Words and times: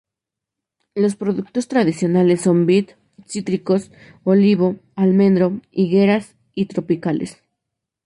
Los 0.95 1.15
productos 1.15 1.67
tradicionales 1.67 2.41
son 2.41 2.65
vid, 2.65 2.89
cítricos, 3.27 3.91
olivo, 4.23 4.77
almendro, 4.95 5.61
higueras 5.71 6.33
y 6.55 6.65
tropicales. 6.65 7.43